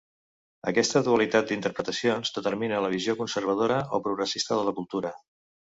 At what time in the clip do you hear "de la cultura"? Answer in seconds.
4.61-5.17